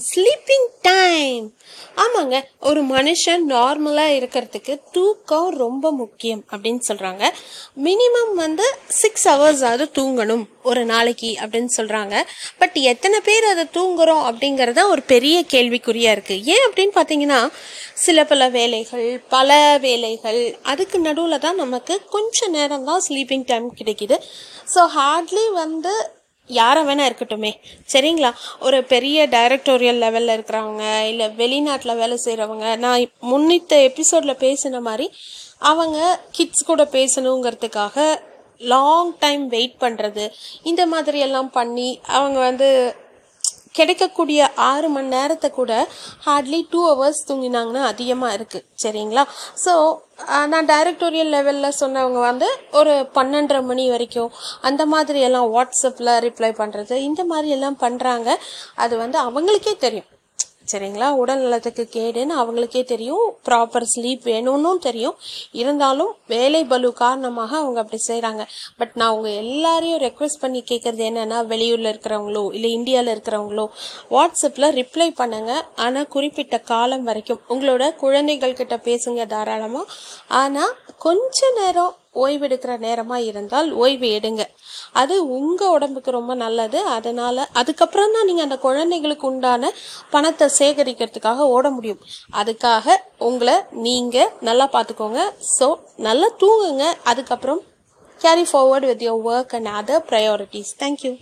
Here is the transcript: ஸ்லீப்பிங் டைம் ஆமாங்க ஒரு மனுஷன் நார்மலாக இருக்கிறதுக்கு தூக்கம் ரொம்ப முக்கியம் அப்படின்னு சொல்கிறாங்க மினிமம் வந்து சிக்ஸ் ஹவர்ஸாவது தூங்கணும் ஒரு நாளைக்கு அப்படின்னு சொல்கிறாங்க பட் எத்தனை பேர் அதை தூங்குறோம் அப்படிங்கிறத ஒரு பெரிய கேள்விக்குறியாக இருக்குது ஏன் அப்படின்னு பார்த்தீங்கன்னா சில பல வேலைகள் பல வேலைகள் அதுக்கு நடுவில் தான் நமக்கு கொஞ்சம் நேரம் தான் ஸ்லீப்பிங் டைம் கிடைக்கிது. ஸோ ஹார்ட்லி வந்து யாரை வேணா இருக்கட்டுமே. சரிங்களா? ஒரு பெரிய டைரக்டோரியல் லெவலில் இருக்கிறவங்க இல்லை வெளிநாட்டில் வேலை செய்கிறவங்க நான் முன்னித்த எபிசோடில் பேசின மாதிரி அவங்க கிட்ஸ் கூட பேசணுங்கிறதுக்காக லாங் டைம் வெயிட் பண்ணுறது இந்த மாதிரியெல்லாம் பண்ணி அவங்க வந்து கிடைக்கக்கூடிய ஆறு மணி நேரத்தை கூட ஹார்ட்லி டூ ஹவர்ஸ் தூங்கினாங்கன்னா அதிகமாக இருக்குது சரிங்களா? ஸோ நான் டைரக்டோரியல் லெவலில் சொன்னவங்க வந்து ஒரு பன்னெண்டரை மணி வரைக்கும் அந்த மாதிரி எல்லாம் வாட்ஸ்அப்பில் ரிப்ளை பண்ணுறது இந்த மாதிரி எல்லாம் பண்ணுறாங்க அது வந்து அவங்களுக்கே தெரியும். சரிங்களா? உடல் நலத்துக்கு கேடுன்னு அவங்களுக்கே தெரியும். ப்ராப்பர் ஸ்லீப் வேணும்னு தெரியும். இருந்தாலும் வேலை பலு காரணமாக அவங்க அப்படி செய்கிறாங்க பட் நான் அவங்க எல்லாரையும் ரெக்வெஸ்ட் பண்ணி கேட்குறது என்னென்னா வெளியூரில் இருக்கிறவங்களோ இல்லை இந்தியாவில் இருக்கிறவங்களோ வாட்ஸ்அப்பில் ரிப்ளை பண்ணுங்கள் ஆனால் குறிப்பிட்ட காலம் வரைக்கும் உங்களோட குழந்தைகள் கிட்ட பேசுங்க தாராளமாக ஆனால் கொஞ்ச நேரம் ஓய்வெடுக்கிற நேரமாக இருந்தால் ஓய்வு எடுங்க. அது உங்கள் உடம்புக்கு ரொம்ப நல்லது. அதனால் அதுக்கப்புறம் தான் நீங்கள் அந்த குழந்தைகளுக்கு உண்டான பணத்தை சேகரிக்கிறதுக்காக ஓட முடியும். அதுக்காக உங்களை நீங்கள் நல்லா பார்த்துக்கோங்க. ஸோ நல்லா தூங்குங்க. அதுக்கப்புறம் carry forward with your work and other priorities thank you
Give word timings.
ஸ்லீப்பிங் 0.00 0.68
டைம் 0.82 1.46
ஆமாங்க 1.96 2.36
ஒரு 2.60 2.80
மனுஷன் 2.82 3.42
நார்மலாக 3.48 4.16
இருக்கிறதுக்கு 4.16 4.80
தூக்கம் 4.92 5.50
ரொம்ப 5.54 5.90
முக்கியம் 5.90 6.44
அப்படின்னு 6.50 6.80
சொல்கிறாங்க 6.88 7.24
மினிமம் 7.82 8.34
வந்து 8.34 8.66
சிக்ஸ் 8.88 9.28
ஹவர்ஸாவது 9.28 9.86
தூங்கணும் 9.98 10.44
ஒரு 10.62 10.84
நாளைக்கு 10.84 11.36
அப்படின்னு 11.40 11.70
சொல்கிறாங்க 11.76 12.14
பட் 12.58 12.76
எத்தனை 12.82 13.20
பேர் 13.20 13.44
அதை 13.44 13.64
தூங்குறோம் 13.74 14.24
அப்படிங்கிறத 14.24 14.88
ஒரு 14.88 15.02
பெரிய 15.02 15.44
கேள்விக்குறியாக 15.50 16.16
இருக்குது 16.16 16.44
ஏன் 16.44 16.64
அப்படின்னு 16.68 16.94
பார்த்தீங்கன்னா 16.94 17.40
சில 17.94 18.24
பல 18.24 18.48
வேலைகள் 18.48 19.20
பல 19.28 19.78
வேலைகள் 19.78 20.58
அதுக்கு 20.62 20.98
நடுவில் 20.98 21.38
தான் 21.38 21.56
நமக்கு 21.56 22.00
கொஞ்சம் 22.08 22.50
நேரம் 22.50 22.84
தான் 22.84 23.02
ஸ்லீப்பிங் 23.08 23.44
டைம் 23.44 23.74
கிடைக்கிது. 23.76 24.16
ஸோ 24.74 24.82
ஹார்ட்லி 24.96 25.52
வந்து 25.52 25.92
யாரை 26.52 26.82
வேணா 26.84 27.04
இருக்கட்டுமே. 27.10 27.52
சரிங்களா? 27.92 28.30
ஒரு 28.60 28.84
பெரிய 28.84 29.26
டைரக்டோரியல் 29.26 30.02
லெவலில் 30.04 30.34
இருக்கிறவங்க 30.36 30.84
இல்லை 31.04 31.28
வெளிநாட்டில் 31.36 31.96
வேலை 31.96 32.18
செய்கிறவங்க 32.24 32.76
நான் 32.76 33.06
முன்னித்த 33.30 33.78
எபிசோடில் 33.82 34.42
பேசின 34.44 34.80
மாதிரி 34.80 35.06
அவங்க 35.62 35.98
கிட்ஸ் 36.30 36.64
கூட 36.64 36.82
பேசணுங்கிறதுக்காக 36.92 38.06
லாங் 38.64 39.12
டைம் 39.18 39.44
வெயிட் 39.48 39.76
பண்ணுறது 39.80 40.24
இந்த 40.62 40.82
மாதிரியெல்லாம் 40.86 41.50
பண்ணி 41.52 41.88
அவங்க 42.06 42.38
வந்து 42.40 42.68
கிடைக்கக்கூடிய 43.74 44.40
ஆறு 44.68 44.88
மணி 44.88 45.08
நேரத்தை 45.16 45.48
கூட 45.50 45.72
ஹார்ட்லி 46.26 46.60
டூ 46.72 46.80
ஹவர்ஸ் 46.88 47.20
தூங்கினாங்கன்னா 47.28 47.82
அதிகமாக 47.92 48.36
இருக்குது 48.38 48.66
சரிங்களா? 48.82 49.24
ஸோ 49.64 49.72
நான் 50.52 50.70
டைரக்டோரியல் 50.72 51.32
லெவலில் 51.34 51.78
சொன்னவங்க 51.82 52.20
வந்து 52.30 52.48
ஒரு 52.80 52.94
பன்னெண்டரை 53.18 53.62
மணி 53.70 53.84
வரைக்கும் 53.90 54.32
அந்த 54.70 54.84
மாதிரி 54.94 55.20
எல்லாம் 55.28 55.50
வாட்ஸ்அப்பில் 55.56 56.14
ரிப்ளை 56.26 56.52
பண்ணுறது 56.62 56.96
இந்த 57.08 57.24
மாதிரி 57.24 57.50
எல்லாம் 57.58 57.80
பண்ணுறாங்க 57.84 58.28
அது 58.84 58.96
வந்து 58.96 59.18
அவங்களுக்கே 59.26 59.74
தெரியும். 59.86 60.08
சரிங்களா? 60.72 61.08
உடல் 61.22 61.42
நலத்துக்கு 61.44 61.84
கேடுன்னு 61.96 62.34
அவங்களுக்கே 62.40 62.82
தெரியும். 62.84 63.26
ப்ராப்பர் 63.48 63.86
ஸ்லீப் 63.92 64.24
வேணும்னு 64.30 64.72
தெரியும். 64.88 65.16
இருந்தாலும் 65.52 66.12
வேலை 66.26 66.62
பலு 66.64 66.90
காரணமாக 67.02 67.52
அவங்க 67.56 67.78
அப்படி 67.82 68.00
செய்கிறாங்க 68.08 68.42
பட் 68.78 68.94
நான் 68.94 69.10
அவங்க 69.12 69.30
எல்லாரையும் 69.42 70.02
ரெக்வெஸ்ட் 70.06 70.42
பண்ணி 70.42 70.62
கேட்குறது 70.70 71.04
என்னென்னா 71.10 71.38
வெளியூரில் 71.52 71.90
இருக்கிறவங்களோ 71.92 72.44
இல்லை 72.58 72.70
இந்தியாவில் 72.70 73.12
இருக்கிறவங்களோ 73.14 73.66
வாட்ஸ்அப்பில் 74.10 74.68
ரிப்ளை 74.80 75.08
பண்ணுங்கள் 75.22 75.64
ஆனால் 75.86 76.08
குறிப்பிட்ட 76.08 76.58
காலம் 76.72 77.04
வரைக்கும் 77.04 77.42
உங்களோட 77.48 77.84
குழந்தைகள் 77.96 78.58
கிட்ட 78.60 78.76
பேசுங்க 78.88 79.26
தாராளமாக 79.26 79.90
ஆனால் 80.42 80.74
கொஞ்ச 80.98 81.50
நேரம் 81.58 81.94
ஓய்வெடுக்கிற 82.14 82.72
நேரமாக 82.86 83.26
இருந்தால் 83.30 83.68
ஓய்வு 83.82 84.08
எடுங்க. 84.18 84.42
அது 85.00 85.14
உங்கள் 85.38 85.72
உடம்புக்கு 85.76 86.10
ரொம்ப 86.18 86.34
நல்லது. 86.34 86.78
அதனால் 86.96 87.42
அதுக்கப்புறம் 87.60 88.14
தான் 88.16 88.28
நீங்கள் 88.30 88.46
அந்த 88.46 88.58
குழந்தைகளுக்கு 88.66 89.26
உண்டான 89.32 89.72
பணத்தை 90.14 90.48
சேகரிக்கிறதுக்காக 90.58 91.48
ஓட 91.56 91.70
முடியும். 91.70 92.02
அதுக்காக 92.42 92.96
உங்களை 93.28 93.56
நீங்கள் 93.86 94.32
நல்லா 94.48 94.68
பார்த்துக்கோங்க. 94.76 95.22
ஸோ 95.56 95.68
நல்லா 96.08 96.30
தூங்குங்க. 96.42 96.86
அதுக்கப்புறம் 97.12 97.62
carry 98.20 98.46
forward 98.50 98.88
with 98.90 99.04
your 99.08 99.26
work 99.32 99.54
and 99.58 99.70
other 99.80 100.06
priorities 100.10 100.72
thank you 100.84 101.12